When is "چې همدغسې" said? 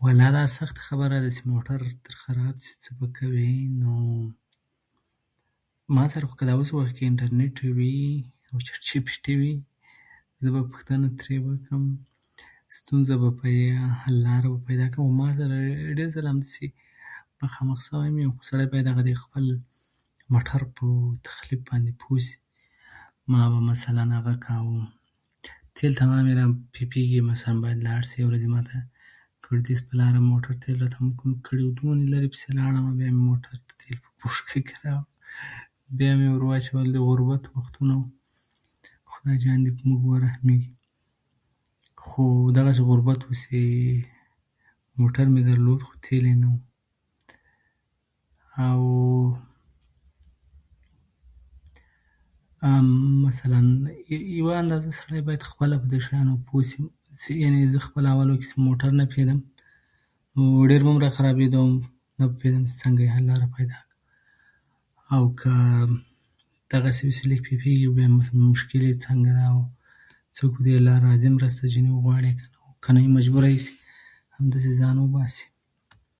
73.64-74.72